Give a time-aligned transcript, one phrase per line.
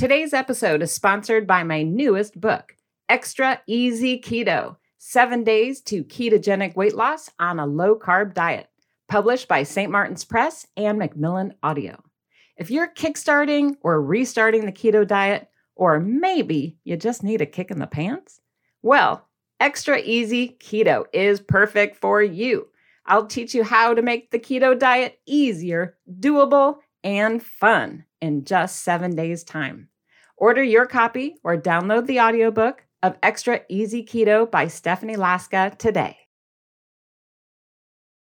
[0.00, 2.74] Today's episode is sponsored by my newest book,
[3.10, 8.70] Extra Easy Keto Seven Days to Ketogenic Weight Loss on a Low Carb Diet,
[9.10, 9.92] published by St.
[9.92, 12.02] Martin's Press and Macmillan Audio.
[12.56, 17.70] If you're kickstarting or restarting the keto diet, or maybe you just need a kick
[17.70, 18.40] in the pants,
[18.80, 19.28] well,
[19.60, 22.68] Extra Easy Keto is perfect for you.
[23.04, 28.82] I'll teach you how to make the keto diet easier, doable, and fun in just
[28.82, 29.89] seven days' time.
[30.40, 36.16] Order your copy or download the audiobook of Extra Easy Keto by Stephanie Laska today.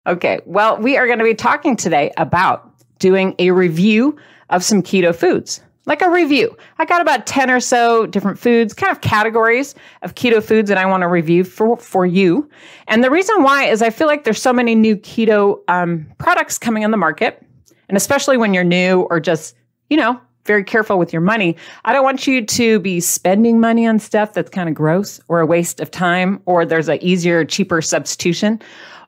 [0.08, 4.18] Okay, well, we are going to be talking today about doing a review
[4.50, 5.62] of some keto foods.
[5.86, 6.58] Like a review.
[6.80, 10.78] I got about 10 or so different foods, kind of categories of keto foods that
[10.80, 12.50] I want to review for, for you.
[12.88, 16.58] And the reason why is I feel like there's so many new keto um, products
[16.58, 17.45] coming on the market.
[17.90, 19.56] And especially when you're new or just,
[19.90, 21.56] you know, very careful with your money.
[21.86, 25.42] I don't want you to be spending money on stuff that's kind of gross or
[25.42, 28.59] a waste of time or there's an easier, cheaper substitution.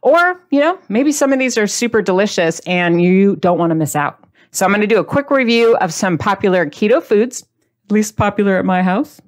[0.01, 3.75] Or, you know, maybe some of these are super delicious and you don't want to
[3.75, 4.23] miss out.
[4.51, 7.45] So I'm going to do a quick review of some popular keto foods,
[7.89, 9.19] least popular at my house.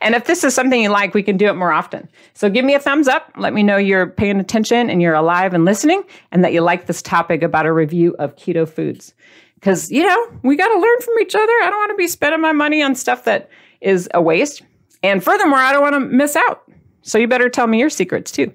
[0.00, 2.08] And if this is something you like, we can do it more often.
[2.34, 3.30] So give me a thumbs up.
[3.36, 6.86] Let me know you're paying attention and you're alive and listening and that you like
[6.86, 9.14] this topic about a review of keto foods
[9.60, 11.52] because you know we got to learn from each other.
[11.62, 13.48] I don't want to be spending my money on stuff that
[13.80, 14.62] is a waste,
[15.02, 16.64] and furthermore, I don't want to miss out.
[17.02, 18.52] So you better tell me your secrets too.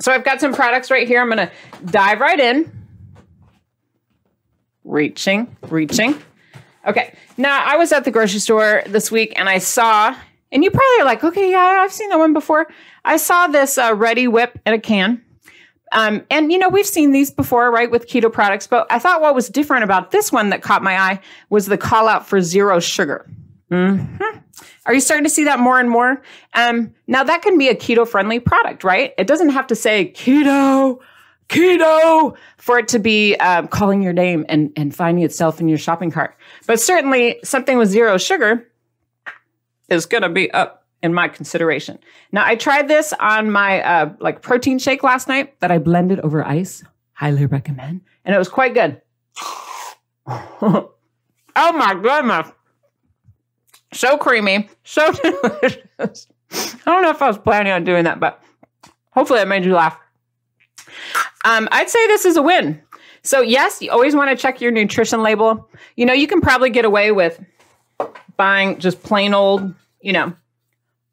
[0.00, 1.20] So I've got some products right here.
[1.20, 1.52] I'm going to
[1.86, 2.70] dive right in.
[4.84, 6.20] Reaching, reaching.
[6.86, 7.14] Okay.
[7.36, 10.14] Now I was at the grocery store this week and I saw,
[10.52, 12.66] and you probably are like, okay, yeah, I've seen that one before.
[13.04, 15.23] I saw this uh, Reddi-wip in a can.
[15.94, 19.20] Um, and you know, we've seen these before, right, with keto products, but I thought
[19.20, 22.42] what was different about this one that caught my eye was the call out for
[22.42, 23.26] zero sugar.
[23.70, 24.38] Mm-hmm.
[24.86, 26.20] Are you starting to see that more and more?
[26.52, 29.14] Um, now that can be a keto friendly product, right?
[29.16, 31.00] It doesn't have to say keto,
[31.48, 35.78] keto for it to be um, calling your name and, and finding itself in your
[35.78, 36.36] shopping cart.
[36.66, 38.68] But certainly something with zero sugar
[39.88, 41.98] is going to be up in my consideration.
[42.32, 46.18] Now, I tried this on my uh, like protein shake last night that I blended
[46.20, 46.82] over ice.
[47.12, 49.00] Highly recommend, and it was quite good.
[50.26, 50.90] oh
[51.54, 52.50] my goodness,
[53.92, 56.26] so creamy, so delicious.
[56.50, 58.42] I don't know if I was planning on doing that, but
[59.10, 59.98] hopefully, it made you laugh.
[61.44, 62.80] Um, I'd say this is a win.
[63.22, 65.68] So, yes, you always want to check your nutrition label.
[65.96, 67.38] You know, you can probably get away with
[68.38, 70.34] buying just plain old, you know,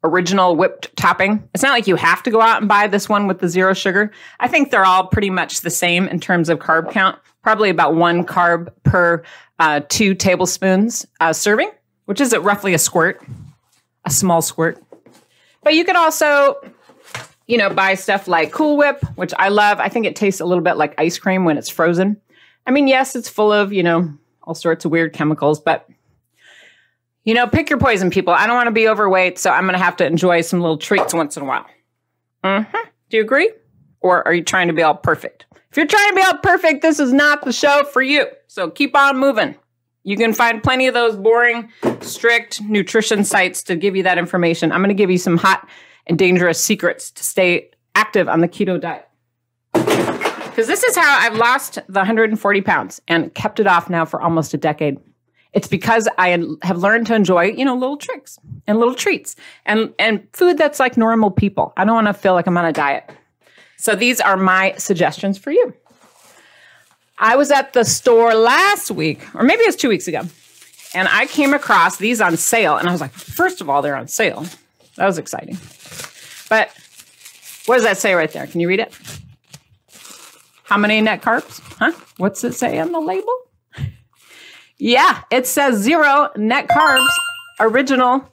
[0.04, 1.48] original whipped topping.
[1.54, 3.72] It's not like you have to go out and buy this one with the zero
[3.74, 4.10] sugar.
[4.40, 7.94] I think they're all pretty much the same in terms of carb count, probably about
[7.94, 9.22] one carb per
[9.58, 11.70] uh, two tablespoons uh, serving,
[12.06, 13.22] which is roughly a squirt,
[14.04, 14.82] a small squirt.
[15.62, 16.56] But you could also,
[17.46, 19.78] you know, buy stuff like Cool Whip, which I love.
[19.78, 22.20] I think it tastes a little bit like ice cream when it's frozen.
[22.66, 25.88] I mean, yes, it's full of, you know, all sorts of weird chemicals, but
[27.24, 28.32] you know, pick your poison, people.
[28.32, 30.78] I don't want to be overweight, so I'm going to have to enjoy some little
[30.78, 31.66] treats once in a while.
[32.44, 32.76] Mm-hmm.
[33.10, 33.52] Do you agree?
[34.00, 35.46] Or are you trying to be all perfect?
[35.70, 38.26] If you're trying to be all perfect, this is not the show for you.
[38.48, 39.54] So keep on moving.
[40.04, 44.72] You can find plenty of those boring, strict nutrition sites to give you that information.
[44.72, 45.68] I'm going to give you some hot
[46.08, 49.08] and dangerous secrets to stay active on the keto diet.
[49.72, 54.20] Because this is how I've lost the 140 pounds and kept it off now for
[54.20, 54.98] almost a decade.
[55.52, 56.28] It's because I
[56.62, 60.80] have learned to enjoy, you know, little tricks and little treats and, and food that's
[60.80, 61.74] like normal people.
[61.76, 63.10] I don't want to feel like I'm on a diet.
[63.76, 65.74] So these are my suggestions for you.
[67.18, 70.22] I was at the store last week, or maybe it was two weeks ago,
[70.94, 72.76] and I came across these on sale.
[72.76, 74.46] And I was like, first of all, they're on sale.
[74.96, 75.58] That was exciting.
[76.48, 76.70] But
[77.66, 78.46] what does that say right there?
[78.46, 78.92] Can you read it?
[80.64, 81.60] How many net carbs?
[81.78, 81.92] Huh?
[82.16, 83.34] What's it say on the label?
[84.84, 87.06] Yeah, it says zero net carbs,
[87.60, 88.28] original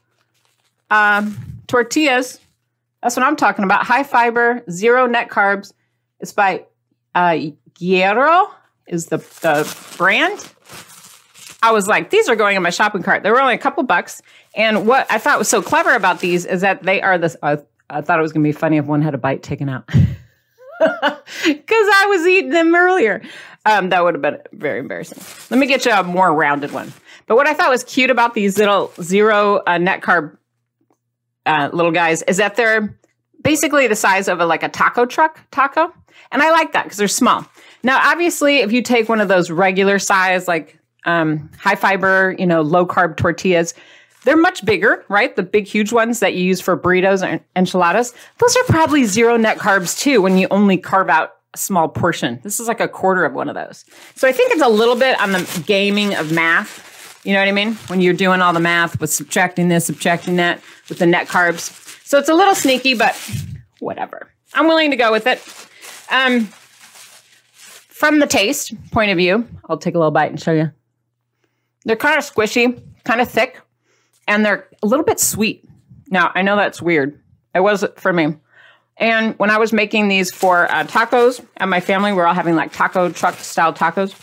[0.89, 1.37] um,
[1.67, 2.39] tortillas.
[3.03, 3.85] That's what I'm talking about.
[3.85, 5.73] High fiber, zero net carbs.
[6.19, 6.65] It's by
[7.13, 7.37] uh,
[7.77, 8.49] Hero
[8.87, 10.51] is the, the brand.
[11.61, 13.21] I was like, these are going in my shopping cart.
[13.21, 14.23] They were only a couple bucks.
[14.55, 17.37] And what I thought was so clever about these is that they are this.
[17.43, 17.57] Uh,
[17.91, 19.87] I thought it was going to be funny if one had a bite taken out.
[20.79, 23.21] Because I was eating them earlier.
[23.65, 25.21] Um, that would have been very embarrassing.
[25.49, 26.93] Let me get you a more rounded one.
[27.27, 30.37] But what I thought was cute about these little zero uh, net carb
[31.45, 32.97] uh, little guys is that they're
[33.43, 35.93] basically the size of a, like a taco truck taco.
[36.31, 37.45] And I like that because they're small.
[37.83, 42.45] Now, obviously, if you take one of those regular size, like um, high fiber, you
[42.45, 43.73] know, low carb tortillas,
[44.25, 45.35] they're much bigger, right?
[45.35, 48.13] The big, huge ones that you use for burritos and enchiladas.
[48.37, 52.39] Those are probably zero net carbs too when you only carve out a small portion.
[52.43, 53.85] This is like a quarter of one of those.
[54.15, 57.21] So I think it's a little bit on the gaming of math.
[57.23, 57.73] You know what I mean?
[57.87, 61.71] When you're doing all the math with subtracting this, subtracting that with the net carbs.
[62.05, 63.15] So it's a little sneaky, but
[63.79, 64.29] whatever.
[64.53, 65.41] I'm willing to go with it.
[66.11, 66.45] Um,
[67.53, 70.71] from the taste point of view, I'll take a little bite and show you.
[71.85, 73.59] They're kind of squishy, kind of thick,
[74.29, 75.67] and they're a little bit sweet.
[76.09, 77.19] Now, I know that's weird.
[77.53, 78.35] It was for me.
[78.97, 82.55] And when I was making these for uh, tacos and my family, we're all having
[82.55, 84.13] like taco truck style tacos.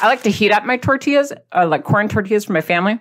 [0.00, 3.00] I like to heat up my tortillas, uh, like corn tortillas for my family.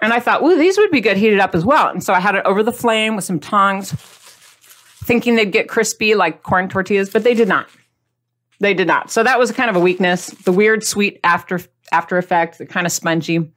[0.00, 1.88] And I thought, ooh, these would be good heated up as well.
[1.88, 6.14] And so I had it over the flame with some tongs, thinking they'd get crispy
[6.14, 7.68] like corn tortillas, but they did not.
[8.60, 9.10] They did not.
[9.10, 10.28] So that was kind of a weakness.
[10.28, 11.60] The weird sweet after
[11.90, 13.50] after effect, the kind of spongy.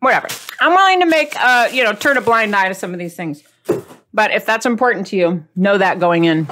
[0.00, 0.28] Whatever.
[0.60, 3.14] I'm willing to make uh, you know, turn a blind eye to some of these
[3.14, 3.42] things.
[4.12, 6.48] But if that's important to you, know that going in.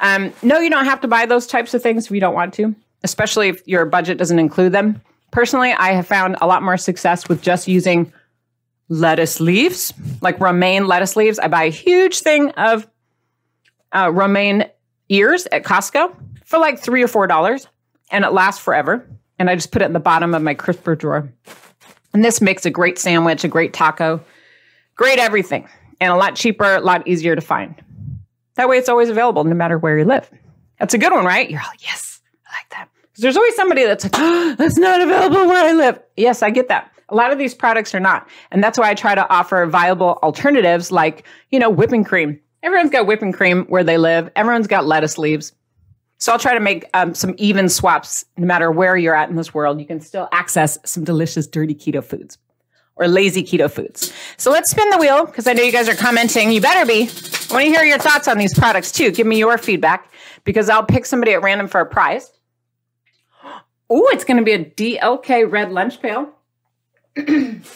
[0.00, 2.54] Um, no, you don't have to buy those types of things if you don't want
[2.54, 5.00] to, especially if your budget doesn't include them.
[5.30, 8.12] Personally, I have found a lot more success with just using
[8.88, 11.38] lettuce leaves, like romaine lettuce leaves.
[11.38, 12.86] I buy a huge thing of
[13.92, 14.66] uh, romaine
[15.08, 16.14] ears at Costco
[16.44, 17.66] for like three or four dollars,
[18.10, 19.08] and it lasts forever.
[19.38, 21.32] And I just put it in the bottom of my crisper drawer.
[22.14, 24.20] And this makes a great sandwich, a great taco,
[24.94, 25.68] great everything,
[26.00, 27.74] and a lot cheaper, a lot easier to find.
[28.54, 30.30] That way, it's always available no matter where you live.
[30.78, 31.50] That's a good one, right?
[31.50, 32.88] You're like, yes, I like that.
[33.02, 35.98] Because there's always somebody that's like, oh, that's not available where I live.
[36.16, 36.90] Yes, I get that.
[37.08, 38.28] A lot of these products are not.
[38.52, 42.40] And that's why I try to offer viable alternatives like, you know, whipping cream.
[42.62, 44.30] Everyone's got whipping cream where they live.
[44.36, 45.52] Everyone's got lettuce leaves.
[46.24, 49.36] So I'll try to make um, some even swaps no matter where you're at in
[49.36, 49.78] this world.
[49.78, 52.38] You can still access some delicious dirty keto foods
[52.96, 54.10] or lazy keto foods.
[54.38, 56.50] So let's spin the wheel because I know you guys are commenting.
[56.50, 57.02] You better be.
[57.02, 59.10] I want to hear your thoughts on these products too.
[59.10, 60.10] Give me your feedback
[60.44, 62.32] because I'll pick somebody at random for a prize.
[63.90, 66.30] Oh, it's going to be a DLK red lunch pail.
[67.14, 67.66] Where's the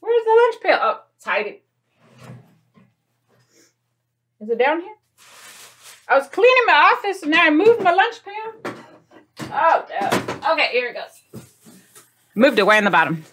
[0.00, 0.78] lunch pail?
[0.82, 1.58] Oh, it's hiding.
[4.40, 4.97] Is it down here?
[6.08, 8.74] I was cleaning my office and now I moved my lunch pail.
[9.52, 10.52] Oh, no.
[10.52, 11.42] Okay, here it goes.
[12.34, 13.24] Moved it in the bottom.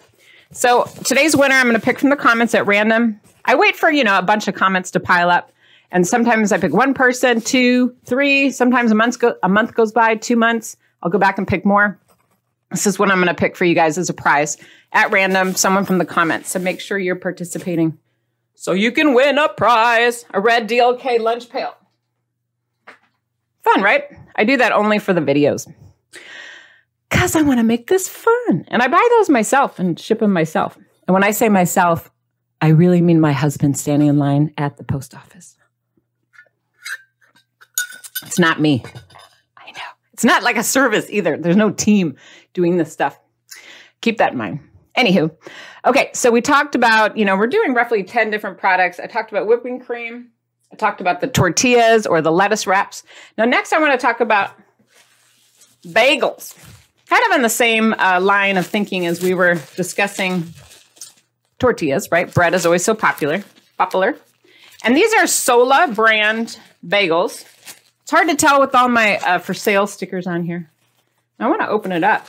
[0.52, 3.20] So today's winner, I'm going to pick from the comments at random.
[3.44, 5.52] I wait for, you know, a bunch of comments to pile up.
[5.90, 8.50] And sometimes I pick one person, two, three.
[8.50, 10.76] Sometimes a month, go- a month goes by, two months.
[11.02, 11.98] I'll go back and pick more.
[12.70, 14.56] This is what I'm going to pick for you guys as a prize
[14.92, 16.50] at random, someone from the comments.
[16.50, 17.96] So make sure you're participating
[18.54, 21.76] so you can win a prize a red DLK lunch pail.
[23.66, 24.04] Fun, right?
[24.36, 25.66] I do that only for the videos
[27.10, 28.64] because I want to make this fun.
[28.68, 30.78] And I buy those myself and ship them myself.
[31.06, 32.10] And when I say myself,
[32.60, 35.56] I really mean my husband standing in line at the post office.
[38.22, 38.84] It's not me.
[39.56, 39.90] I know.
[40.12, 41.36] It's not like a service either.
[41.36, 42.16] There's no team
[42.54, 43.18] doing this stuff.
[44.00, 44.60] Keep that in mind.
[44.96, 45.30] Anywho,
[45.84, 48.98] okay, so we talked about, you know, we're doing roughly 10 different products.
[48.98, 50.30] I talked about whipping cream.
[50.72, 53.02] I talked about the tortillas or the lettuce wraps.
[53.38, 54.50] Now, next, I want to talk about
[55.86, 56.56] bagels.
[57.08, 60.44] Kind of in the same uh, line of thinking as we were discussing
[61.58, 62.32] tortillas, right?
[62.32, 63.44] Bread is always so popular,
[63.78, 64.16] popular.
[64.82, 67.44] And these are Sola brand bagels.
[68.02, 70.70] It's hard to tell with all my uh, for sale stickers on here.
[71.38, 72.26] I want to open it up.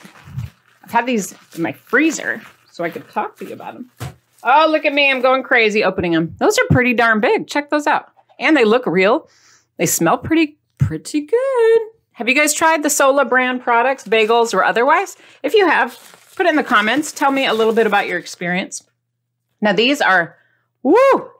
[0.84, 2.42] I've had these in my freezer
[2.72, 3.92] so I could talk to you about them.
[4.44, 5.10] Oh, look at me.
[5.10, 6.36] I'm going crazy opening them.
[6.40, 7.48] Those are pretty darn big.
[7.48, 8.10] Check those out.
[8.40, 9.30] And they look real.
[9.78, 11.82] They smell pretty, pretty good.
[12.14, 15.18] Have you guys tried the Sola brand products, bagels or otherwise?
[15.44, 15.98] If you have,
[16.36, 17.12] put it in the comments.
[17.12, 18.84] Tell me a little bit about your experience.
[19.62, 20.36] Now, these are,
[20.84, 21.32] woo,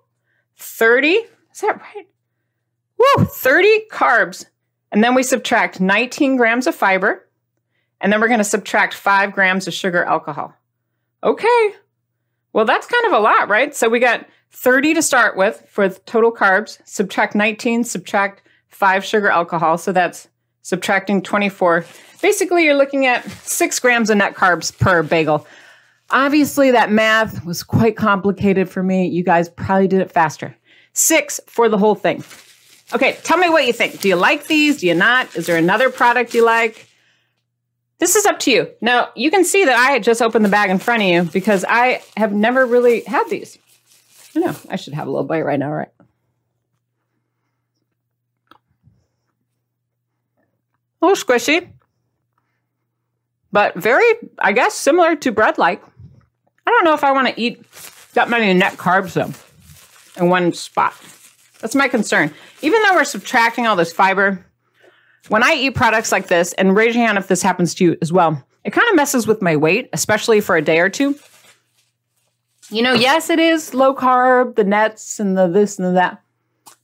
[0.58, 2.08] 30, is that right?
[2.98, 4.46] Woo, 30 carbs.
[4.92, 7.28] And then we subtract 19 grams of fiber.
[8.00, 10.54] And then we're going to subtract five grams of sugar alcohol.
[11.24, 11.74] Okay.
[12.54, 13.76] Well, that's kind of a lot, right?
[13.76, 19.30] So we got 30 to start with for total carbs, subtract 19, subtract five sugar
[19.30, 19.78] alcohol.
[19.78, 20.28] So that's
[20.62, 21.86] subtracting 24.
[22.22, 25.48] Basically, you're looking at six grams of net carbs per bagel.
[26.10, 29.08] Obviously, that math was quite complicated for me.
[29.08, 30.56] You guys probably did it faster.
[30.94, 32.24] Six for the whole thing.
[32.94, 34.00] Okay, tell me what you think.
[34.00, 34.78] Do you like these?
[34.78, 35.36] Do you not?
[35.36, 36.88] Is there another product you like?
[38.00, 38.70] This is up to you.
[38.80, 41.66] Now, you can see that I just opened the bag in front of you because
[41.68, 43.58] I have never really had these.
[44.38, 45.90] I know, I should have a little bite right now, right?
[51.02, 51.68] A little squishy,
[53.52, 54.06] but very,
[54.38, 55.84] I guess, similar to bread like.
[56.68, 57.64] I don't know if I want to eat
[58.14, 59.34] that many net carbs though
[60.22, 60.94] in one spot.
[61.60, 62.32] That's my concern.
[62.62, 64.46] Even though we're subtracting all this fiber,
[65.30, 67.98] when I eat products like this, and raise your hand if this happens to you
[68.04, 71.16] as well, it kind of messes with my weight, especially for a day or two.
[72.70, 76.22] You know, yes, it is low carb, the nets and the this and the that,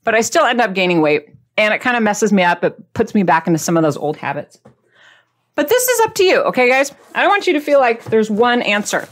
[0.03, 2.63] but I still end up gaining weight and it kind of messes me up.
[2.63, 4.59] It puts me back into some of those old habits.
[5.55, 6.91] But this is up to you, okay, guys?
[7.13, 9.07] I don't want you to feel like there's one answer.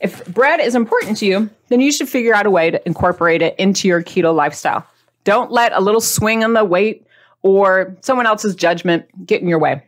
[0.00, 3.42] If bread is important to you, then you should figure out a way to incorporate
[3.42, 4.86] it into your keto lifestyle.
[5.24, 7.06] Don't let a little swing on the weight
[7.42, 9.82] or someone else's judgment get in your way.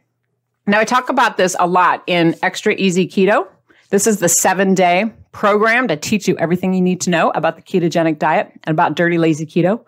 [0.66, 3.46] Now, I talk about this a lot in Extra Easy Keto.
[3.90, 7.56] This is the seven day program to teach you everything you need to know about
[7.56, 9.84] the ketogenic diet and about dirty, lazy keto.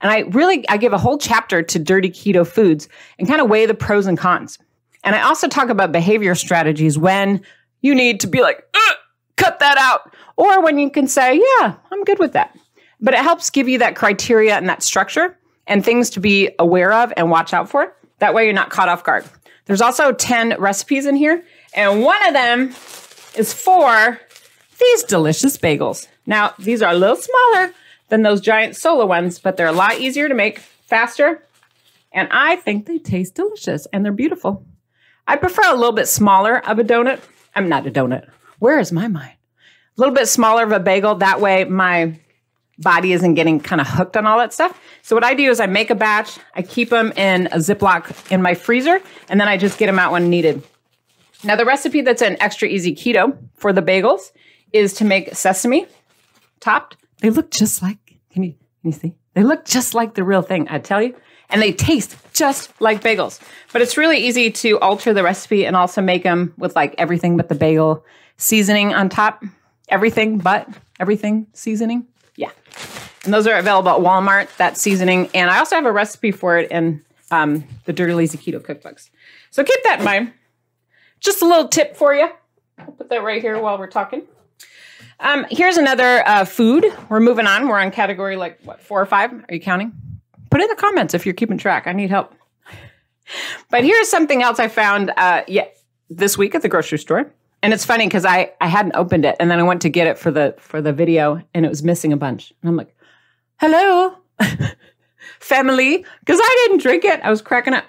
[0.00, 2.88] And I really, I give a whole chapter to dirty keto foods
[3.18, 4.58] and kind of weigh the pros and cons.
[5.02, 7.40] And I also talk about behavior strategies when
[7.80, 8.62] you need to be like,
[9.36, 12.56] cut that out, or when you can say, yeah, I'm good with that.
[13.00, 16.92] But it helps give you that criteria and that structure and things to be aware
[16.92, 17.94] of and watch out for.
[18.18, 19.24] That way you're not caught off guard.
[19.64, 21.42] There's also 10 recipes in here,
[21.72, 22.74] and one of them
[23.36, 24.20] is for
[24.80, 26.08] these delicious bagels.
[26.26, 27.72] Now, these are a little smaller
[28.08, 31.44] than those giant Sola ones, but they're a lot easier to make, faster,
[32.12, 34.64] and I think they taste delicious and they're beautiful.
[35.26, 37.20] I prefer a little bit smaller of a donut.
[37.54, 38.28] I'm not a donut.
[38.58, 39.34] Where is my mind?
[39.96, 41.14] A little bit smaller of a bagel.
[41.16, 42.18] That way, my
[42.78, 44.78] body isn't getting kind of hooked on all that stuff.
[45.02, 48.32] So what I do is I make a batch, I keep them in a Ziploc
[48.32, 50.62] in my freezer, and then I just get them out when needed.
[51.44, 54.32] Now the recipe that's an extra easy keto for the bagels
[54.72, 55.86] is to make sesame
[56.60, 56.96] topped.
[57.20, 57.98] They look just like,
[58.32, 59.14] can you, can you see?
[59.34, 61.14] They look just like the real thing, I tell you.
[61.48, 63.40] And they taste just like bagels.
[63.72, 67.36] But it's really easy to alter the recipe and also make them with like everything
[67.36, 68.04] but the bagel
[68.36, 69.42] seasoning on top.
[69.88, 70.68] Everything but
[71.00, 72.06] everything seasoning.
[72.36, 72.50] Yeah.
[73.24, 75.28] And those are available at Walmart, that seasoning.
[75.34, 79.10] And I also have a recipe for it in um, the Dirty Lazy Keto cookbooks.
[79.50, 80.32] So keep that in mind.
[81.18, 82.28] Just a little tip for you.
[82.78, 84.22] I'll put that right here while we're talking.
[85.20, 86.86] Um, here's another uh, food.
[87.10, 87.68] We're moving on.
[87.68, 89.32] We're on category like what, four or five?
[89.32, 89.92] Are you counting?
[90.50, 91.86] Put in the comments if you're keeping track.
[91.86, 92.34] I need help.
[93.70, 95.66] But here's something else I found uh, yeah,
[96.08, 97.30] this week at the grocery store.
[97.62, 100.06] And it's funny because I, I hadn't opened it and then I went to get
[100.06, 102.52] it for the for the video and it was missing a bunch.
[102.62, 102.96] And I'm like,
[103.58, 104.16] hello,
[105.40, 107.20] family, because I didn't drink it.
[107.22, 107.84] I was cracking up.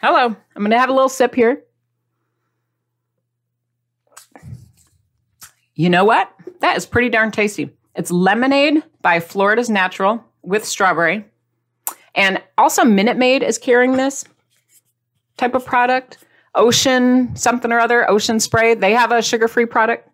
[0.00, 0.36] Hello.
[0.54, 1.62] I'm gonna have a little sip here.
[5.78, 6.28] You know what?
[6.58, 7.70] That is pretty darn tasty.
[7.94, 11.24] It's lemonade by Florida's Natural with strawberry.
[12.16, 14.24] And also Minute Maid is carrying this
[15.36, 16.18] type of product.
[16.56, 18.74] Ocean something or other, Ocean Spray.
[18.74, 20.08] They have a sugar free product.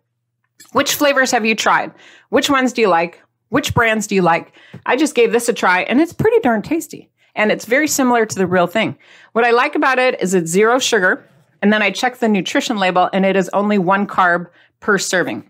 [0.73, 1.91] Which flavors have you tried?
[2.29, 3.23] Which ones do you like?
[3.49, 4.53] Which brands do you like?
[4.85, 7.09] I just gave this a try and it's pretty darn tasty.
[7.33, 8.99] And it's very similar to the real thing.
[9.31, 11.27] What I like about it is it's zero sugar.
[11.63, 14.45] And then I check the nutrition label and it is only one carb
[14.79, 15.49] per serving.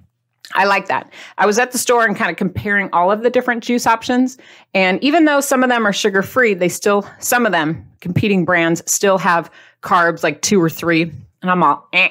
[0.53, 1.11] I like that.
[1.37, 4.37] I was at the store and kind of comparing all of the different juice options.
[4.73, 8.45] And even though some of them are sugar free, they still, some of them, competing
[8.45, 9.49] brands, still have
[9.81, 11.11] carbs like two or three.
[11.41, 12.09] And I'm all, eh,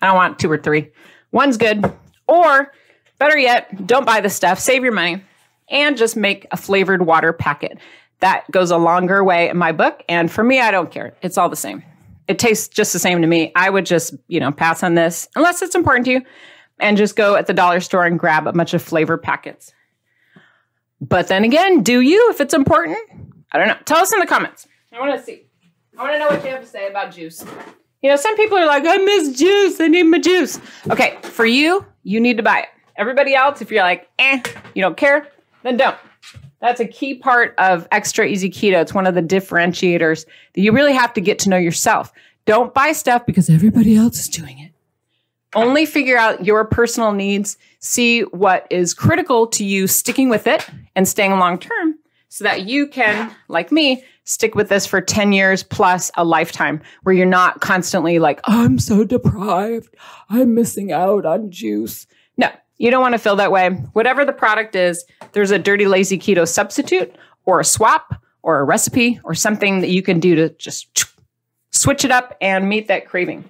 [0.00, 0.90] I don't want two or three.
[1.32, 1.84] One's good.
[2.28, 2.72] Or
[3.18, 5.22] better yet, don't buy the stuff, save your money,
[5.68, 7.78] and just make a flavored water packet.
[8.20, 10.02] That goes a longer way in my book.
[10.08, 11.14] And for me, I don't care.
[11.22, 11.82] It's all the same.
[12.28, 13.52] It tastes just the same to me.
[13.54, 16.22] I would just, you know, pass on this unless it's important to you
[16.78, 19.72] and just go at the dollar store and grab a bunch of flavor packets.
[21.00, 22.98] But then again, do you if it's important?
[23.52, 23.76] I don't know.
[23.84, 24.66] Tell us in the comments.
[24.92, 25.46] I want to see.
[25.98, 27.44] I want to know what you have to say about juice.
[28.02, 29.80] You know, some people are like, I miss juice.
[29.80, 30.60] I need my juice.
[30.90, 32.68] Okay, for you, you need to buy it.
[32.96, 34.42] Everybody else, if you're like, eh,
[34.74, 35.28] you don't care,
[35.62, 35.96] then don't.
[36.60, 38.80] That's a key part of extra easy keto.
[38.80, 42.12] It's one of the differentiators that you really have to get to know yourself.
[42.46, 44.72] Don't buy stuff because everybody else is doing it.
[45.56, 50.68] Only figure out your personal needs, see what is critical to you sticking with it
[50.94, 51.98] and staying long term
[52.28, 56.82] so that you can, like me, stick with this for 10 years plus a lifetime
[57.04, 59.94] where you're not constantly like, I'm so deprived.
[60.28, 62.06] I'm missing out on juice.
[62.36, 63.70] No, you don't want to feel that way.
[63.94, 68.64] Whatever the product is, there's a dirty, lazy keto substitute or a swap or a
[68.64, 71.06] recipe or something that you can do to just
[71.70, 73.48] switch it up and meet that craving.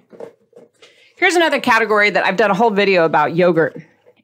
[1.17, 3.75] Here's another category that I've done a whole video about yogurt.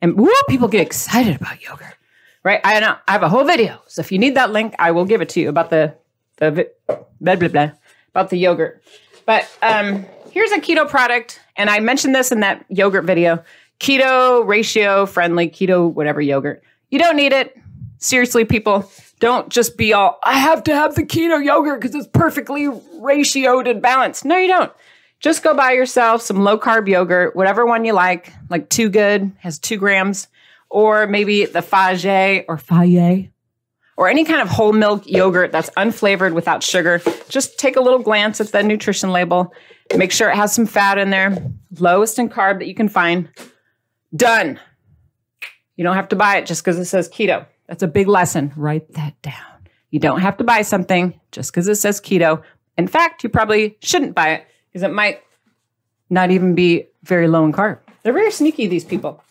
[0.04, 1.96] And woo, people get excited about yogurt,
[2.44, 2.62] right?
[2.64, 3.82] I know I have a whole video.
[3.88, 5.96] So if you need that link, I will give it to you about the
[6.38, 6.70] the
[7.20, 7.72] blah blah blah
[8.10, 8.84] about the yogurt.
[9.26, 13.44] But um, here's a keto product, and I mentioned this in that yogurt video.
[13.80, 16.62] Keto ratio friendly, keto whatever yogurt.
[16.92, 17.58] You don't need it.
[17.98, 22.08] Seriously, people, don't just be all, I have to have the keto yogurt because it's
[22.08, 24.26] perfectly ratioed and balanced.
[24.26, 24.72] No, you don't.
[25.24, 29.32] Just go buy yourself some low carb yogurt, whatever one you like, like Too Good
[29.40, 30.28] has two grams,
[30.70, 33.32] or maybe the Fage or Faye,
[33.96, 37.02] or any kind of whole milk yogurt that's unflavored without sugar.
[37.30, 39.54] Just take a little glance at the nutrition label,
[39.96, 41.38] make sure it has some fat in there,
[41.80, 43.30] lowest in carb that you can find.
[44.14, 44.60] Done.
[45.78, 47.46] You don't have to buy it just because it says keto.
[47.68, 48.52] That's a big lesson.
[48.58, 49.70] Write that down.
[49.90, 52.44] You don't have to buy something just because it says keto.
[52.78, 55.22] In fact, you probably shouldn't buy it because it might
[56.10, 57.78] not even be very low in carb.
[58.02, 59.24] They're very sneaky, these people.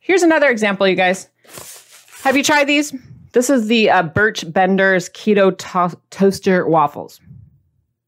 [0.00, 1.28] Here's another example, you guys.
[2.22, 2.94] Have you tried these?
[3.32, 7.20] This is the uh, Birch Benders Keto to- Toaster Waffles.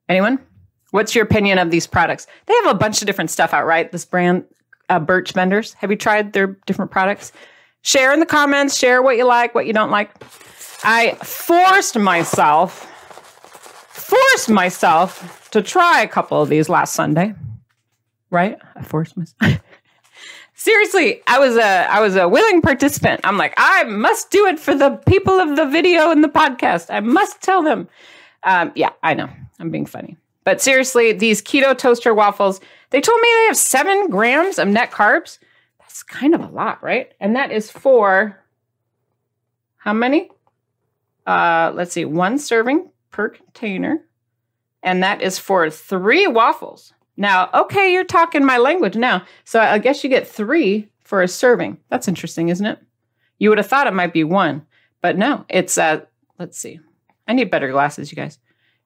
[0.08, 0.38] Anyone?
[0.92, 2.26] What's your opinion of these products?
[2.46, 3.90] They have a bunch of different stuff out, right?
[3.92, 4.44] This brand,
[4.88, 5.74] uh, Birch Benders.
[5.74, 7.32] Have you tried their different products?
[7.82, 10.10] Share in the comments, share what you like, what you don't like.
[10.84, 12.90] I forced myself,
[13.96, 17.34] forced myself to try a couple of these last Sunday.
[18.30, 18.58] Right?
[18.74, 19.60] I forced myself.
[20.54, 23.20] Seriously, I was a I was a willing participant.
[23.24, 26.86] I'm like, I must do it for the people of the video and the podcast.
[26.90, 27.88] I must tell them.
[28.42, 29.28] Um, yeah, I know.
[29.58, 30.16] I'm being funny.
[30.44, 32.60] But seriously, these keto toaster waffles,
[32.90, 35.38] they told me they have seven grams of net carbs.
[35.80, 37.12] That's kind of a lot, right?
[37.20, 38.38] And that is for
[39.78, 40.30] how many?
[41.26, 44.04] Uh, let's see, one serving per container.
[44.82, 46.92] And that is for three waffles.
[47.16, 49.24] Now, okay, you're talking my language now.
[49.44, 51.78] So I guess you get three for a serving.
[51.88, 52.78] That's interesting, isn't it?
[53.38, 54.66] You would have thought it might be one,
[55.00, 56.00] but no, it's uh
[56.38, 56.80] let's see.
[57.28, 58.38] I need better glasses, you guys.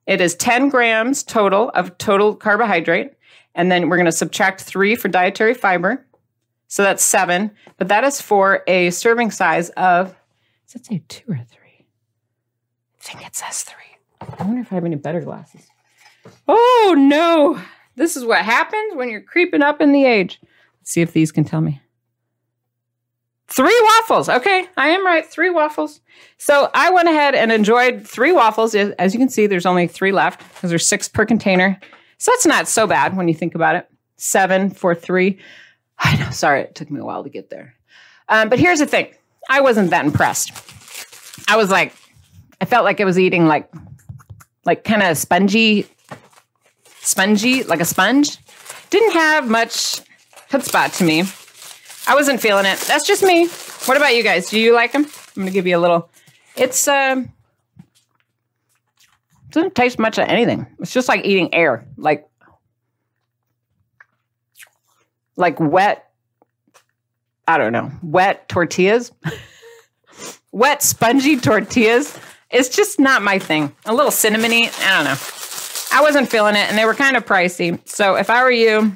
[0.07, 3.13] It is 10 grams total of total carbohydrate.
[3.55, 6.07] And then we're going to subtract three for dietary fiber.
[6.69, 10.15] So that's seven, but that is for a serving size of,
[10.67, 11.87] does it say two or three?
[12.99, 13.90] I think it says three.
[14.21, 15.67] I wonder if I have any better glasses.
[16.47, 17.61] Oh no,
[17.97, 20.41] this is what happens when you're creeping up in the age.
[20.81, 21.81] Let's see if these can tell me.
[23.49, 24.29] Three waffles.
[24.29, 25.27] Okay, I am right.
[25.27, 26.01] Three waffles.
[26.39, 28.77] So I went ahead and enjoyed three waffles.
[28.77, 31.79] As you can see, there's only three left because there's six per container.
[32.19, 33.89] So that's not so bad when you think about it.
[34.17, 35.39] Seven for three.
[35.99, 36.31] I know.
[36.31, 37.75] Sorry, it took me a while to get there.
[38.29, 39.13] Um, but here's the thing
[39.49, 40.53] I wasn't that impressed.
[41.49, 41.93] I was like,
[42.61, 43.69] I felt like I was eating like,
[44.65, 45.87] like kind of spongy,
[47.01, 48.39] spongy, like a sponge.
[48.91, 50.01] Didn't have much
[50.51, 51.23] chutzpah to me.
[52.07, 52.79] I wasn't feeling it.
[52.81, 53.49] That's just me.
[53.87, 54.51] What about you guys?
[54.51, 55.05] Do you like them?
[55.05, 56.11] I'm gonna give you a little.
[56.57, 57.33] It's um,
[59.51, 60.67] doesn't taste much of anything.
[60.81, 62.29] It's just like eating air, like
[65.37, 66.07] like wet.
[67.47, 69.11] I don't know, wet tortillas,
[70.53, 72.17] wet spongy tortillas.
[72.51, 73.75] It's just not my thing.
[73.87, 74.71] A little cinnamony.
[74.85, 75.17] I don't know.
[75.93, 77.81] I wasn't feeling it, and they were kind of pricey.
[77.89, 78.93] So if I were you,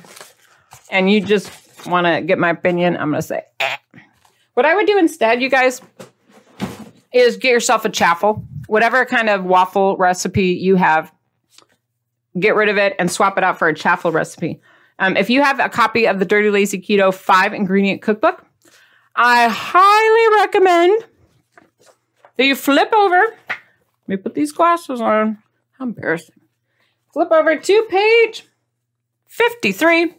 [0.90, 1.50] and you just
[1.86, 3.76] want to get my opinion, I'm going to say, eh.
[4.54, 5.80] what I would do instead, you guys,
[7.12, 11.12] is get yourself a chaffle, whatever kind of waffle recipe you have.
[12.38, 14.60] Get rid of it and swap it out for a chaffle recipe.
[14.98, 18.44] Um, if you have a copy of the Dirty Lazy Keto five ingredient cookbook,
[19.16, 21.04] I highly recommend
[22.36, 23.16] that you flip over.
[23.16, 25.38] Let me put these glasses on.
[25.78, 26.40] How embarrassing.
[27.12, 28.44] Flip over to page
[29.26, 30.14] 53,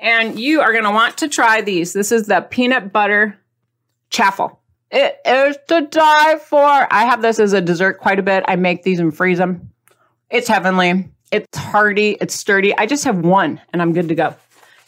[0.00, 1.92] and you are going to want to try these.
[1.92, 3.38] This is the peanut butter
[4.10, 4.60] chaffle.
[4.90, 6.92] It is to die for.
[6.92, 8.44] I have this as a dessert quite a bit.
[8.46, 9.72] I make these and freeze them.
[10.30, 11.08] It's heavenly.
[11.32, 12.16] It's hearty.
[12.20, 12.76] It's sturdy.
[12.76, 14.36] I just have one and I'm good to go.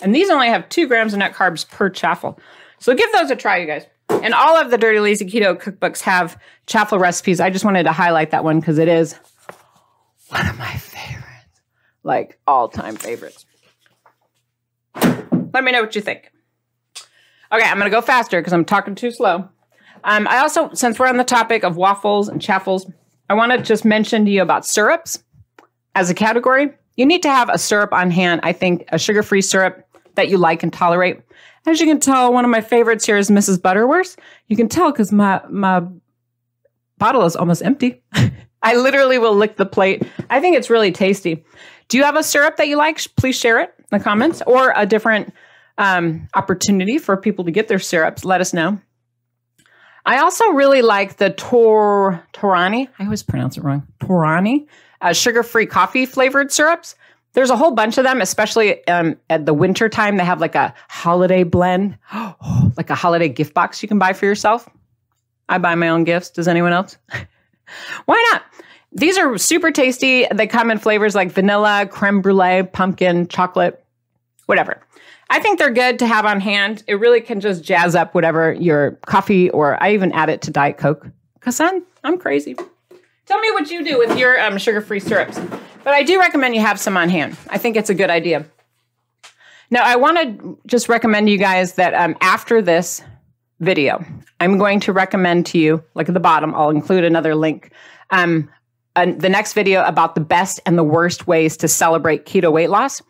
[0.00, 2.38] And these only have two grams of net carbs per chaffle.
[2.78, 3.86] So give those a try, you guys.
[4.26, 6.36] And all of the Dirty Lazy Keto cookbooks have
[6.66, 7.38] chaffle recipes.
[7.38, 9.14] I just wanted to highlight that one because it is
[10.30, 11.60] one of my favorites,
[12.02, 13.46] like all time favorites.
[14.96, 16.32] Let me know what you think.
[17.52, 19.48] Okay, I'm going to go faster because I'm talking too slow.
[20.02, 22.90] Um, I also, since we're on the topic of waffles and chaffles,
[23.30, 25.22] I want to just mention to you about syrups
[25.94, 26.70] as a category.
[26.96, 28.40] You need to have a syrup on hand.
[28.42, 31.20] I think a sugar free syrup that you like and tolerate.
[31.66, 33.60] As you can tell, one of my favorites here is Mrs.
[33.60, 34.16] Butterworth.
[34.46, 35.82] You can tell because my my
[36.98, 38.02] bottle is almost empty.
[38.62, 40.02] I literally will lick the plate.
[40.30, 41.44] I think it's really tasty.
[41.88, 43.00] Do you have a syrup that you like?
[43.16, 45.32] Please share it in the comments or a different
[45.78, 48.24] um, opportunity for people to get their syrups.
[48.24, 48.80] Let us know.
[50.04, 52.88] I also really like the Tor Torani.
[52.98, 53.86] I always pronounce it wrong.
[54.00, 54.66] Torani,
[55.00, 56.94] uh, sugar-free coffee flavored syrups.
[57.36, 60.16] There's a whole bunch of them, especially um, at the winter time.
[60.16, 61.98] They have like a holiday blend,
[62.78, 64.66] like a holiday gift box you can buy for yourself.
[65.46, 66.30] I buy my own gifts.
[66.30, 66.96] Does anyone else?
[68.06, 68.42] Why not?
[68.90, 70.26] These are super tasty.
[70.32, 73.84] They come in flavors like vanilla, creme brulee, pumpkin, chocolate,
[74.46, 74.80] whatever.
[75.28, 76.84] I think they're good to have on hand.
[76.86, 80.50] It really can just jazz up whatever your coffee, or I even add it to
[80.50, 82.56] Diet Coke because I'm I'm crazy.
[83.26, 85.38] Tell me what you do with your um, sugar-free syrups.
[85.84, 87.36] But I do recommend you have some on hand.
[87.48, 88.46] I think it's a good idea.
[89.70, 93.02] Now, I want to just recommend you guys that um, after this
[93.60, 94.04] video,
[94.38, 97.72] I'm going to recommend to you, like at the bottom, I'll include another link.
[98.10, 98.48] Um,
[98.94, 103.02] the next video about the best and the worst ways to celebrate keto weight loss.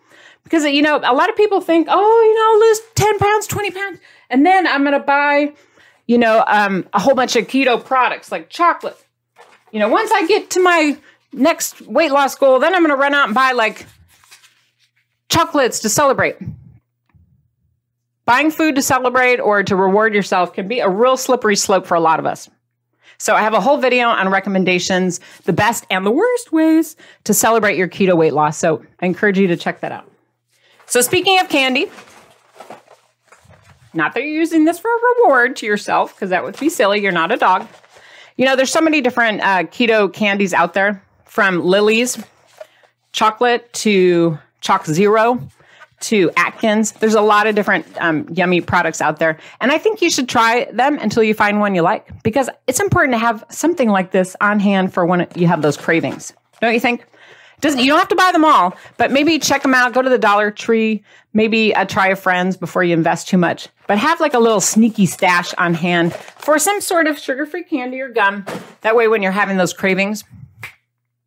[0.45, 3.71] Because, you know, a lot of people think, oh, you know, lose 10 pounds, 20
[3.71, 4.01] pounds,
[4.31, 5.53] and then I'm going to buy,
[6.07, 8.97] you know, um, a whole bunch of keto products like chocolate,
[9.73, 10.97] you know, once I get to my
[11.33, 13.87] next weight loss goal, then I'm going to run out and buy like
[15.29, 16.37] chocolates to celebrate.
[18.25, 21.95] Buying food to celebrate or to reward yourself can be a real slippery slope for
[21.95, 22.49] a lot of us.
[23.19, 27.33] So I have a whole video on recommendations, the best and the worst ways to
[27.33, 28.59] celebrate your keto weight loss.
[28.59, 30.11] So I encourage you to check that out.
[30.87, 31.91] So speaking of candy,
[33.95, 37.01] not that you're using this for a reward to yourself, because that would be silly.
[37.01, 37.67] You're not a dog.
[38.37, 42.23] You know, there's so many different uh, keto candies out there from Lily's
[43.13, 45.51] chocolate to ChocZero
[45.99, 46.93] to Atkins.
[46.93, 49.39] There's a lot of different um, yummy products out there.
[49.61, 52.81] And I think you should try them until you find one you like because it's
[52.81, 56.35] important to have something like this on hand for when you have those cravings.
[56.61, 57.07] Don't you think?
[57.61, 59.95] Doesn't you don't have to buy them all, but maybe check them out.
[59.95, 63.69] Go to the Dollar Tree, maybe uh, try a friend's before you invest too much.
[63.87, 68.01] But have like a little sneaky stash on hand for some sort of sugar-free candy
[68.01, 68.45] or gum.
[68.83, 70.25] That way, when you're having those cravings,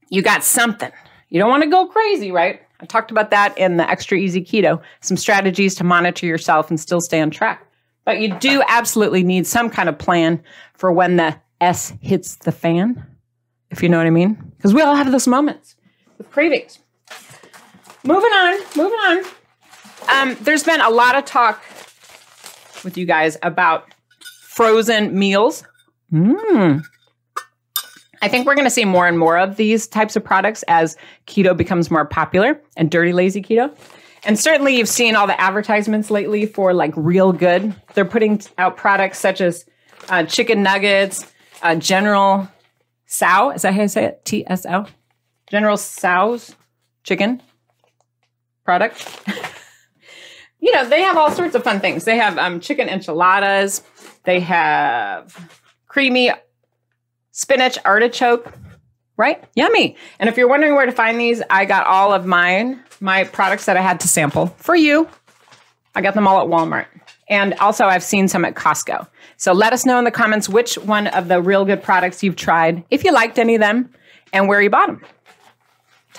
[0.10, 0.92] you got something.
[1.30, 2.62] You don't want to go crazy, right?
[2.80, 4.82] I talked about that in the extra easy keto.
[5.02, 7.66] Some strategies to monitor yourself and still stay on track.
[8.06, 10.42] But you do absolutely need some kind of plan
[10.76, 13.06] for when the S hits the fan,
[13.70, 14.36] if you know what I mean.
[14.58, 15.76] Because we all have those moments
[16.20, 16.78] with cravings.
[18.04, 19.24] Moving on, moving on.
[20.10, 21.64] Um, there's been a lot of talk
[22.84, 23.92] with you guys about
[24.50, 25.64] frozen meals.
[26.14, 26.84] Mm.
[28.22, 30.98] I think we're going to see more and more of these types of products as
[31.26, 33.76] keto becomes more popular and dirty, lazy keto.
[34.26, 37.74] And certainly you've seen all the advertisements lately for like real good.
[37.94, 39.66] They're putting out products such as
[40.10, 41.26] uh, chicken nuggets,
[41.62, 42.50] uh, General
[43.06, 43.52] Sow.
[43.52, 44.26] Is that how you say it?
[44.26, 44.86] T S O?
[45.50, 46.56] General Tso's
[47.04, 47.42] chicken
[48.64, 49.06] product.
[50.60, 52.06] you know, they have all sorts of fun things.
[52.06, 53.82] They have um, chicken enchiladas.
[54.24, 56.32] They have creamy
[57.32, 58.54] spinach artichoke,
[59.18, 59.44] right?
[59.56, 59.96] Yummy.
[60.20, 63.66] And if you're wondering where to find these, I got all of mine, my products
[63.66, 65.10] that I had to sample for you.
[65.96, 66.86] I got them all at Walmart.
[67.30, 69.08] And also, I've seen some at Costco.
[69.38, 72.36] So let us know in the comments which one of the real good products you've
[72.36, 73.90] tried, if you liked any of them,
[74.34, 75.02] and where you bought them.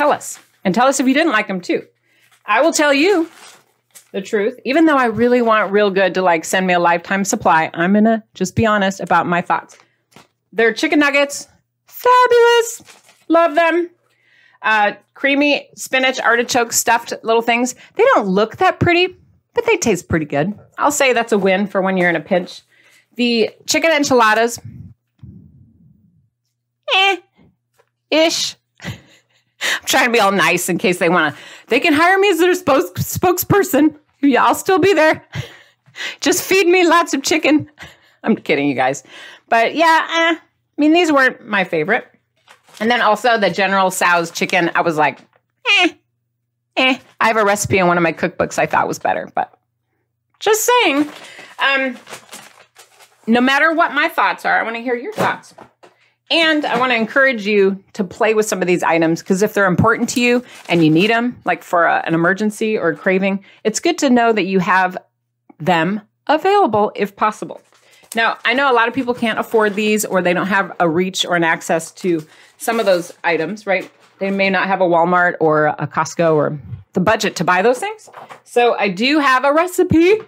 [0.01, 0.39] Tell us.
[0.65, 1.87] And tell us if you didn't like them too.
[2.47, 3.29] I will tell you
[4.13, 4.59] the truth.
[4.65, 7.93] Even though I really want Real Good to like send me a lifetime supply, I'm
[7.93, 9.77] going to just be honest about my thoughts.
[10.55, 11.49] They're chicken nuggets,
[11.87, 12.83] fabulous.
[13.29, 13.91] Love them.
[14.63, 17.75] Uh, creamy spinach artichoke stuffed little things.
[17.97, 19.15] They don't look that pretty,
[19.53, 20.59] but they taste pretty good.
[20.79, 22.63] I'll say that's a win for when you're in a pinch.
[23.17, 24.59] The chicken enchiladas,
[26.95, 27.17] eh,
[28.11, 28.57] ish.
[29.63, 31.43] I'm trying to be all nice in case they want to.
[31.69, 33.97] They can hire me as their spokes, spokesperson.
[34.21, 35.25] Yeah, I'll still be there.
[36.21, 37.71] Just feed me lots of chicken.
[38.23, 39.03] I'm kidding, you guys.
[39.49, 40.41] But yeah, eh, I
[40.77, 42.07] mean, these weren't my favorite.
[42.79, 45.21] And then also the General Tso's chicken, I was like,
[45.67, 45.91] eh,
[46.77, 46.99] eh.
[47.21, 49.59] I have a recipe in one of my cookbooks I thought was better, but
[50.39, 51.09] just saying.
[51.59, 51.99] Um,
[53.27, 55.55] no matter what my thoughts are, I want to hear your thoughts.
[56.31, 59.53] And I want to encourage you to play with some of these items because if
[59.53, 62.97] they're important to you and you need them, like for a, an emergency or a
[62.97, 64.97] craving, it's good to know that you have
[65.59, 67.61] them available if possible.
[68.15, 70.89] Now, I know a lot of people can't afford these or they don't have a
[70.89, 72.27] reach or an access to
[72.59, 73.91] some of those items, right?
[74.19, 76.59] They may not have a Walmart or a Costco or
[76.93, 78.09] the budget to buy those things.
[78.45, 80.19] So I do have a recipe.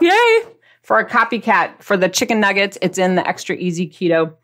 [0.00, 0.42] Yay!
[0.82, 2.76] For a copycat for the chicken nuggets.
[2.82, 4.34] It's in the extra easy keto.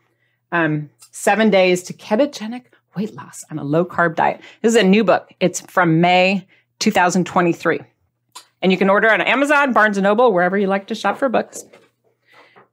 [0.51, 2.63] Um, seven days to ketogenic
[2.95, 4.41] weight loss on a low carb diet.
[4.61, 5.31] This is a new book.
[5.39, 6.47] It's from May
[6.79, 7.79] 2023.
[8.61, 11.29] And you can order on Amazon, Barnes and Noble, wherever you like to shop for
[11.29, 11.63] books.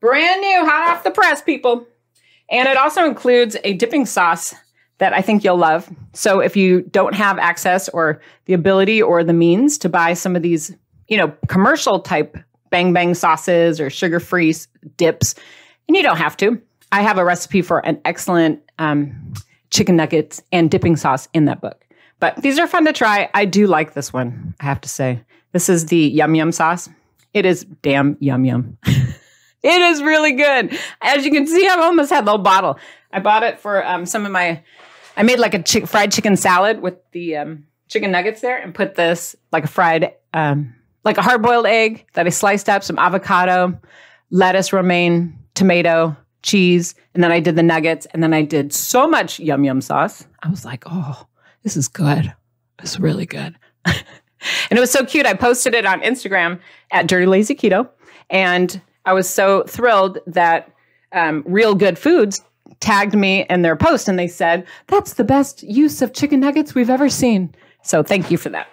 [0.01, 1.87] Brand new, hot off the press, people.
[2.51, 4.55] And it also includes a dipping sauce
[4.99, 5.89] that I think you'll love.
[6.13, 10.35] So if you don't have access or the ability or the means to buy some
[10.35, 10.75] of these,
[11.09, 12.37] you know, commercial type
[12.71, 14.55] bang bang sauces or sugar free
[14.97, 15.35] dips,
[15.87, 16.61] and you don't have to,
[16.97, 19.35] I have a recipe for an excellent um,
[19.69, 21.85] chicken nuggets and dipping sauce in that book.
[22.21, 23.29] But these are fun to try.
[23.35, 25.23] I do like this one, I have to say.
[25.53, 26.89] This is the yum yum sauce.
[27.35, 28.79] It is damn yum yum.
[28.87, 30.75] it is really good.
[31.03, 32.79] As you can see, I've almost had the whole bottle.
[33.13, 34.63] I bought it for um, some of my,
[35.19, 38.95] I made like a fried chicken salad with the um, chicken nuggets there and put
[38.95, 42.99] this like a fried, um, like a hard boiled egg that I sliced up, some
[42.99, 43.79] avocado,
[44.31, 49.07] lettuce, romaine, tomato, cheese, and then I did the nuggets, and then I did so
[49.07, 50.27] much yum yum sauce.
[50.43, 51.27] I was like, oh,
[51.63, 52.33] this is good.
[52.81, 53.59] It's really good.
[53.85, 53.97] and
[54.71, 55.27] it was so cute.
[55.27, 56.61] I posted it on Instagram
[56.93, 57.89] at Dirty Lazy Keto,
[58.31, 60.73] and I was so thrilled that
[61.13, 62.43] um, Real Good Foods
[62.81, 66.75] tagged me in their post, and they said that's the best use of chicken nuggets
[66.75, 67.55] we've ever seen.
[67.83, 68.69] So thank you for that.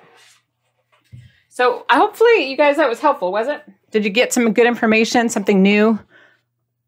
[1.49, 3.61] So hopefully you guys that was helpful, was it?
[3.91, 5.99] Did you get some good information, something new?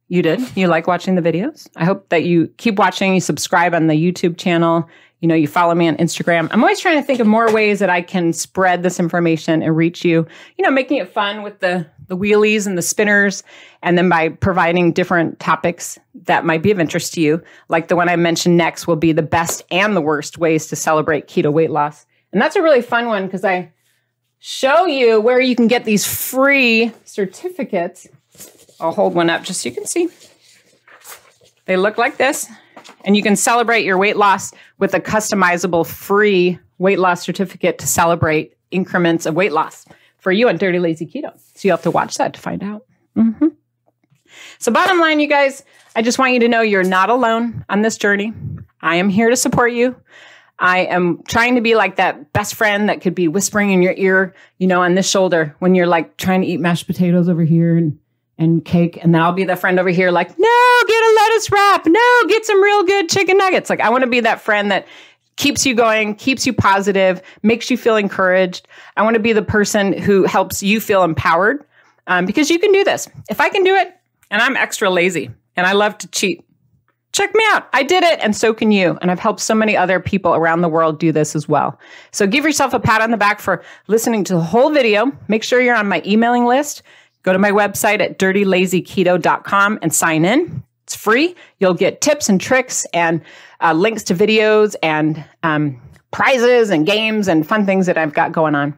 [0.08, 0.40] You did.
[0.56, 1.68] You like watching the videos.
[1.76, 3.16] I hope that you keep watching.
[3.16, 4.88] You subscribe on the YouTube channel.
[5.20, 6.48] You know, you follow me on Instagram.
[6.52, 9.76] I'm always trying to think of more ways that I can spread this information and
[9.76, 10.28] reach you.
[10.58, 13.42] You know, making it fun with the the wheelies and the spinners,
[13.82, 17.42] and then by providing different topics that might be of interest to you.
[17.68, 20.76] Like the one I mentioned next will be the best and the worst ways to
[20.76, 22.06] celebrate keto weight loss.
[22.32, 23.72] And that's a really fun one because I
[24.38, 28.08] show you where you can get these free certificates
[28.80, 30.10] I'll hold one up just so you can see.
[31.66, 32.48] They look like this.
[33.04, 37.88] And you can celebrate your weight loss with a customizable free weight loss certificate to
[37.88, 39.86] celebrate increments of weight loss
[40.18, 41.34] for you on Dirty Lazy Keto.
[41.56, 42.86] So you have to watch that to find out.
[43.16, 43.48] Mm-hmm.
[44.58, 45.64] So, bottom line, you guys,
[45.96, 48.34] I just want you to know you're not alone on this journey.
[48.82, 49.96] I am here to support you.
[50.58, 53.94] I am trying to be like that best friend that could be whispering in your
[53.96, 57.44] ear, you know, on this shoulder when you're like trying to eat mashed potatoes over
[57.44, 58.00] here and
[58.38, 58.98] and cake.
[59.02, 61.86] And then I'll be the friend over here, like, no, get a lettuce wrap.
[61.86, 63.70] No, get some real good chicken nuggets.
[63.70, 64.88] Like, I want to be that friend that
[65.38, 68.68] keeps you going, keeps you positive, makes you feel encouraged.
[68.98, 71.66] I want to be the person who helps you feel empowered
[72.08, 73.10] um, because you can do this.
[73.30, 73.94] If I can do it,
[74.32, 76.44] and I'm extra lazy and I love to cheat,
[77.14, 77.68] check me out.
[77.72, 78.98] I did it, and so can you.
[79.02, 81.80] And I've helped so many other people around the world do this as well.
[82.12, 85.12] So give yourself a pat on the back for listening to the whole video.
[85.30, 86.84] Make sure you're on my emailing list.
[87.26, 90.64] Go to my website at dirtylazyketo.com and sign in.
[90.84, 91.36] It's free.
[91.60, 93.20] You'll get tips and tricks and
[93.62, 98.32] uh, links to videos and um, prizes and games and fun things that I've got
[98.32, 98.78] going on.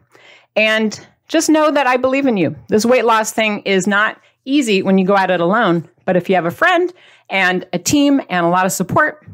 [0.56, 2.56] And just know that I believe in you.
[2.68, 6.30] This weight loss thing is not easy when you go at it alone, but if
[6.30, 6.90] you have a friend
[7.28, 9.26] and a team and a lot of support,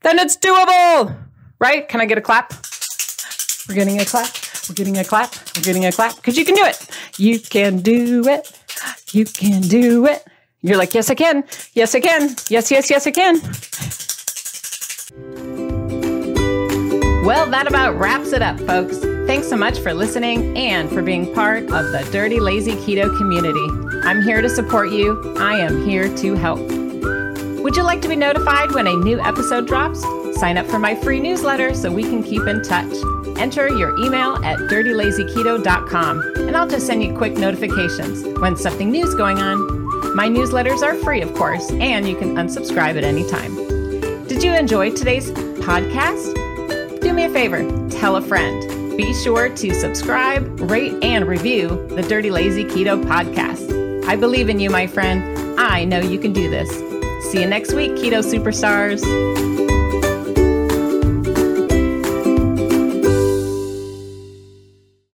[0.00, 1.14] then it's doable,
[1.58, 1.86] right?
[1.86, 2.54] Can I get a clap?
[3.68, 4.34] We're getting a clap.
[4.68, 5.34] We're getting a clap.
[5.56, 6.88] We're getting a clap because you can do it.
[7.18, 8.50] You can do it.
[9.12, 10.24] You can do it.
[10.62, 11.44] You're like, yes, I can.
[11.74, 12.34] Yes, I can.
[12.48, 13.40] Yes, yes, yes, I can.
[17.24, 18.98] Well, that about wraps it up, folks.
[19.26, 23.66] Thanks so much for listening and for being part of the Dirty Lazy Keto community.
[24.06, 25.34] I'm here to support you.
[25.38, 26.60] I am here to help.
[27.62, 30.02] Would you like to be notified when a new episode drops?
[30.38, 32.92] Sign up for my free newsletter so we can keep in touch.
[33.38, 39.04] Enter your email at dirtylazyketo.com and I'll just send you quick notifications when something new
[39.04, 40.14] is going on.
[40.14, 43.54] My newsletters are free, of course, and you can unsubscribe at any time.
[44.26, 47.00] Did you enjoy today's podcast?
[47.00, 48.96] Do me a favor, tell a friend.
[48.96, 54.04] Be sure to subscribe, rate, and review the Dirty Lazy Keto podcast.
[54.06, 55.58] I believe in you, my friend.
[55.58, 56.70] I know you can do this.
[57.32, 59.53] See you next week, Keto Superstars.